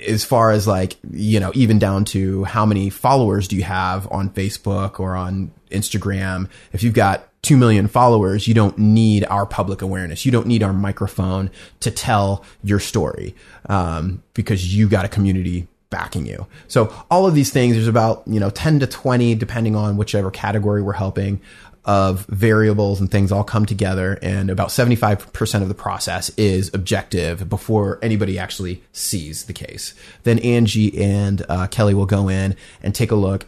[0.08, 4.12] as far as like, you know, even down to how many followers do you have
[4.12, 6.50] on Facebook or on Instagram?
[6.72, 10.26] If you've got 2 million followers, you don't need our public awareness.
[10.26, 13.36] You don't need our microphone to tell your story,
[13.68, 16.48] um, because you got a community backing you.
[16.68, 20.32] So all of these things, there's about, you know, 10 to 20, depending on whichever
[20.32, 21.40] category we're helping
[21.86, 27.50] of variables and things all come together and about 75% of the process is objective
[27.50, 29.94] before anybody actually sees the case.
[30.24, 33.48] Then Angie and uh, Kelly will go in and take a look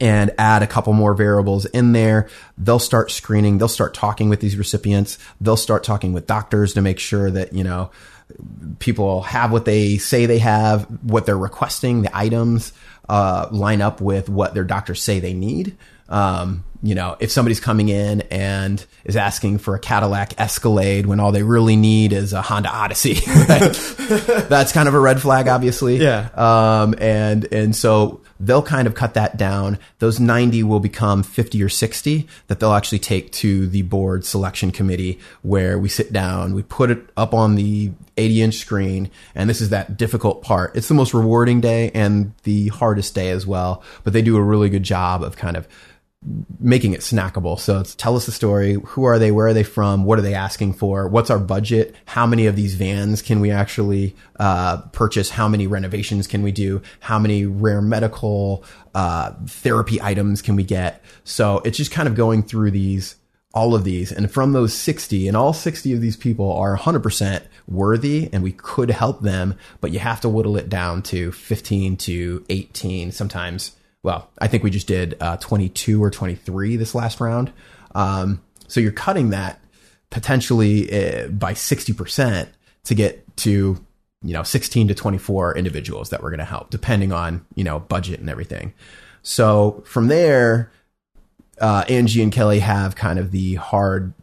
[0.00, 2.28] and add a couple more variables in there.
[2.58, 3.58] They'll start screening.
[3.58, 5.18] They'll start talking with these recipients.
[5.40, 7.90] They'll start talking with doctors to make sure that, you know,
[8.78, 12.72] people have what they say they have, what they're requesting, the items,
[13.08, 15.76] uh, line up with what their doctors say they need.
[16.08, 21.20] Um, you know, if somebody's coming in and is asking for a Cadillac Escalade when
[21.20, 23.14] all they really need is a Honda Odyssey,
[24.48, 25.96] that's kind of a red flag, obviously.
[25.96, 26.28] Yeah.
[26.34, 29.78] Um, and, and so they'll kind of cut that down.
[29.98, 34.70] Those 90 will become 50 or 60 that they'll actually take to the board selection
[34.70, 39.10] committee where we sit down, we put it up on the 80 inch screen.
[39.34, 40.76] And this is that difficult part.
[40.76, 44.42] It's the most rewarding day and the hardest day as well, but they do a
[44.42, 45.66] really good job of kind of
[46.58, 47.58] making it snackable.
[47.58, 48.74] So it's tell us the story.
[48.84, 49.30] Who are they?
[49.30, 50.04] Where are they from?
[50.04, 51.06] What are they asking for?
[51.08, 51.94] What's our budget?
[52.04, 55.30] How many of these vans can we actually uh, purchase?
[55.30, 56.82] How many renovations can we do?
[57.00, 61.02] How many rare medical uh, therapy items can we get?
[61.24, 63.16] So it's just kind of going through these,
[63.54, 64.10] all of these.
[64.10, 68.52] And from those 60, and all 60 of these people are 100% worthy and we
[68.52, 73.76] could help them, but you have to whittle it down to 15 to 18, sometimes
[74.06, 77.52] well, I think we just did uh, 22 or 23 this last round.
[77.92, 79.60] Um, so you're cutting that
[80.10, 82.46] potentially uh, by 60%
[82.84, 83.84] to get to,
[84.22, 87.80] you know, 16 to 24 individuals that we're going to help, depending on, you know,
[87.80, 88.74] budget and everything.
[89.22, 90.70] So from there,
[91.60, 94.14] uh, Angie and Kelly have kind of the hard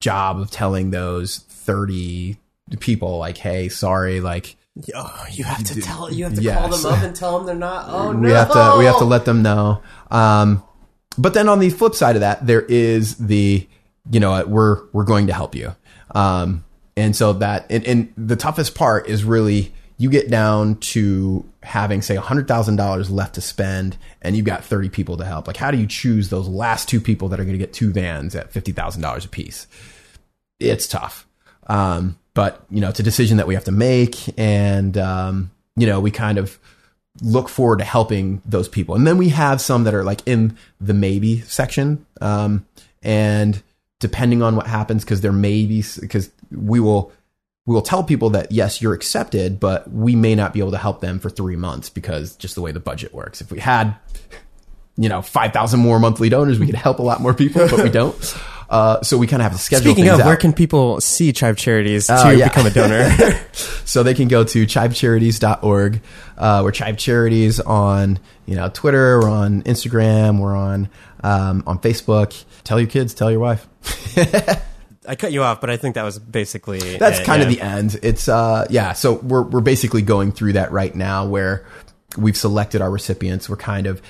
[0.00, 2.36] job of telling those 30
[2.80, 4.56] people, like, hey, sorry, like,
[4.94, 6.12] Oh, you have to tell.
[6.12, 6.58] You have to yes.
[6.58, 7.88] call them up and tell them they're not.
[7.88, 8.76] Oh no, we have to.
[8.78, 9.82] We have to let them know.
[10.10, 10.62] Um,
[11.18, 13.66] but then on the flip side of that, there is the,
[14.10, 15.74] you know, we're we're going to help you.
[16.12, 16.64] Um,
[16.96, 22.00] and so that and, and the toughest part is really you get down to having
[22.00, 25.46] say $100,000 left to spend and you've got 30 people to help.
[25.46, 27.92] Like how do you choose those last two people that are going to get two
[27.92, 29.66] vans at $50,000 a piece?
[30.58, 31.26] It's tough.
[31.66, 35.86] Um, but you know, it's a decision that we have to make, and um, you
[35.86, 36.58] know, we kind of
[37.22, 38.94] look forward to helping those people.
[38.94, 42.66] And then we have some that are like in the maybe section, um,
[43.02, 43.62] and
[43.98, 47.12] depending on what happens, because there may be because we will
[47.66, 50.78] we will tell people that yes, you're accepted, but we may not be able to
[50.78, 53.40] help them for three months because just the way the budget works.
[53.40, 53.96] If we had
[55.00, 57.88] you know, 5,000 more monthly donors, we could help a lot more people, but we
[57.88, 58.36] don't.
[58.70, 59.92] Uh, so we kind of have to schedule.
[59.92, 60.26] Speaking of, out.
[60.26, 62.48] where can people see Chive Charities uh, to yeah.
[62.48, 63.10] become a donor?
[63.84, 66.00] so they can go to chivecharities.org.
[66.38, 70.88] Uh, we're Chive Charities on you know Twitter, we're on Instagram, we're on
[71.24, 72.44] um, on Facebook.
[72.62, 73.66] Tell your kids, tell your wife.
[75.08, 77.48] I cut you off, but I think that was basically that's it, kind yeah.
[77.48, 77.98] of the end.
[78.04, 81.66] It's uh yeah, so we're we're basically going through that right now where
[82.16, 83.48] we've selected our recipients.
[83.48, 84.00] We're kind of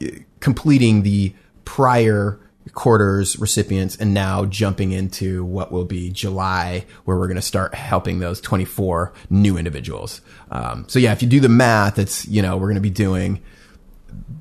[0.00, 0.06] uh,
[0.40, 1.34] completing the
[1.66, 2.40] prior
[2.76, 7.74] quarters recipients and now jumping into what will be July, where we're going to start
[7.74, 10.20] helping those 24 new individuals.
[10.52, 12.90] Um, so yeah, if you do the math, it's, you know, we're going to be
[12.90, 13.42] doing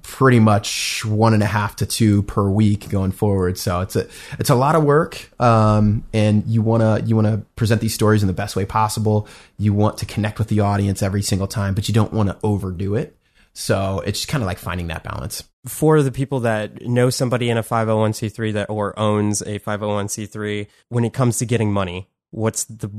[0.03, 3.57] pretty much one and a half to two per week going forward.
[3.57, 4.07] So it's a
[4.37, 8.27] it's a lot of work, um, and you wanna you wanna present these stories in
[8.27, 9.27] the best way possible.
[9.57, 12.37] You want to connect with the audience every single time, but you don't want to
[12.43, 13.17] overdo it.
[13.53, 15.43] So it's kind of like finding that balance.
[15.67, 21.03] For the people that know somebody in a 501c3 that or owns a 501c3, when
[21.03, 22.89] it comes to getting money, what's the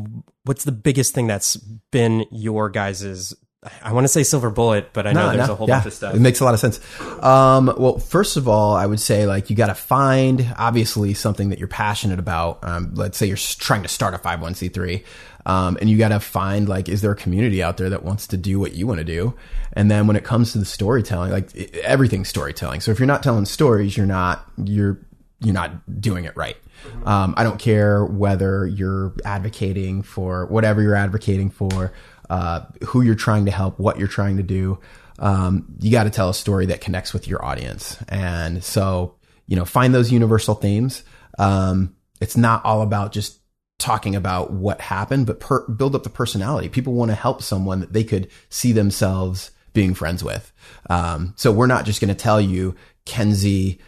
[0.44, 3.34] what's the biggest thing that's been your guys's
[3.82, 5.76] I want to say silver bullet, but I know No, there's no, a whole yeah,
[5.76, 6.14] bunch of stuff.
[6.14, 6.78] It makes a lot of sense.
[7.22, 11.48] Um, well, first of all, I would say like you got to find obviously something
[11.48, 12.60] that you're passionate about.
[12.62, 15.04] Um, let's say you're trying to start a 501c3,
[15.46, 18.26] um, and you got to find like is there a community out there that wants
[18.28, 19.32] to do what you want to do?
[19.72, 22.80] And then when it comes to the storytelling, like i- everything's storytelling.
[22.80, 24.98] So if you're not telling stories, you're not you're
[25.40, 26.56] you're not doing it right.
[27.04, 31.92] Um, I don't care whether you're advocating for whatever you're advocating for,
[32.30, 34.78] uh, who you're trying to help, what you're trying to do.
[35.18, 37.98] Um, you got to tell a story that connects with your audience.
[38.08, 39.14] And so,
[39.46, 41.02] you know, find those universal themes.
[41.38, 43.38] Um, it's not all about just
[43.78, 46.68] talking about what happened, but per- build up the personality.
[46.68, 50.52] People want to help someone that they could see themselves being friends with.
[50.88, 52.74] Um, so we're not just going to tell you,
[53.04, 53.78] Kenzie,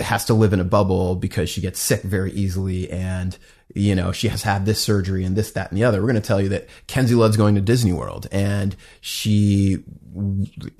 [0.00, 3.36] has to live in a bubble because she gets sick very easily and
[3.74, 6.20] you know she has had this surgery and this that and the other we're going
[6.20, 9.84] to tell you that kenzie loves going to disney world and she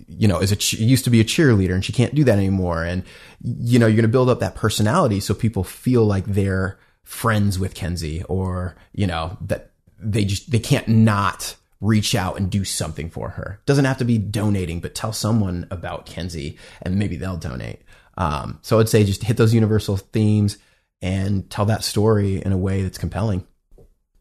[0.08, 2.82] you know is a used to be a cheerleader and she can't do that anymore
[2.82, 3.02] and
[3.42, 7.58] you know you're going to build up that personality so people feel like they're friends
[7.58, 12.64] with kenzie or you know that they just they can't not reach out and do
[12.64, 17.16] something for her doesn't have to be donating but tell someone about kenzie and maybe
[17.16, 17.80] they'll donate
[18.16, 20.58] um, so I'd say just hit those universal themes
[21.00, 23.46] and tell that story in a way that's compelling.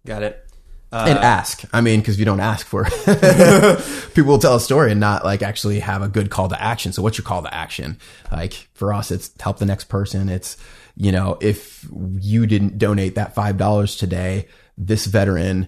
[0.06, 0.48] Got it.
[0.92, 1.64] and ask.
[1.72, 5.00] I mean, because if you don't ask for it, people will tell a story and
[5.00, 6.92] not like actually have a good call to action.
[6.92, 7.98] So what's your call to action?
[8.32, 10.28] Like for us, it's help the next person.
[10.28, 10.58] It's,
[11.02, 11.88] you know, if
[12.20, 14.48] you didn't donate that $5 today,
[14.78, 15.68] this veteran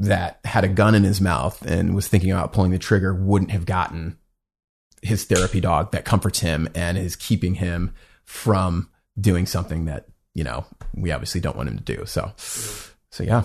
[0.00, 3.52] that had a gun in his mouth and was thinking about pulling the trigger wouldn't
[3.52, 4.18] have gotten
[5.02, 7.94] his therapy dog that comforts him and is keeping him
[8.24, 8.90] from
[9.20, 13.44] doing something that you know we obviously don't want him to do so so yeah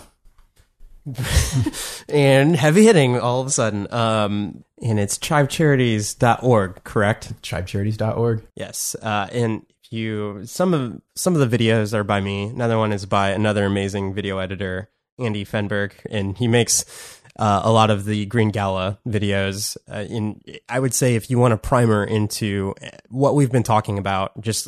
[2.10, 3.92] And heavy hitting all of a sudden.
[3.92, 7.42] Um, and it's chivecharities.org, correct?
[7.42, 8.96] chivecharities.org Yes.
[9.02, 12.46] Uh, and you some of some of the videos are by me.
[12.46, 14.90] Another one is by another amazing video editor,
[15.20, 19.78] Andy Fenberg, and he makes uh, a lot of the Green Gala videos.
[19.92, 22.74] Uh, in I would say if you want a primer into
[23.10, 24.68] what we've been talking about, just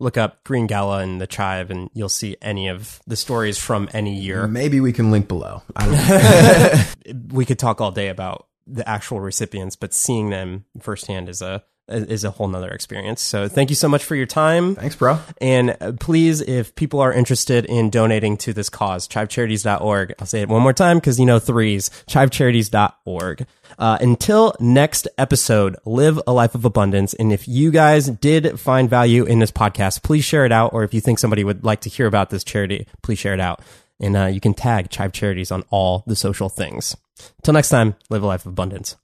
[0.00, 3.88] look up Green Gala and the Chive, and you'll see any of the stories from
[3.92, 4.46] any year.
[4.46, 7.28] maybe we can link below I don't know.
[7.36, 11.62] we could talk all day about the actual recipients, but seeing them firsthand is a
[11.88, 13.20] is a whole nother experience.
[13.20, 14.74] So thank you so much for your time.
[14.74, 20.14] thanks bro And uh, please, if people are interested in donating to this cause, chivecharities.org.
[20.18, 23.46] I'll say it one more time because you know threes, chivecharities.org.
[23.78, 27.14] Uh, until next episode, live a life of abundance.
[27.14, 30.72] And if you guys did find value in this podcast, please share it out.
[30.72, 33.40] Or if you think somebody would like to hear about this charity, please share it
[33.40, 33.60] out.
[34.00, 36.96] And uh, you can tag Chive Charities on all the social things.
[37.42, 38.96] Till next time, live a life of abundance.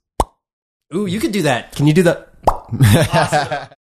[0.93, 1.73] Ooh, you could do that.
[1.75, 2.29] Can you do that?
[2.79, 3.67] Awesome.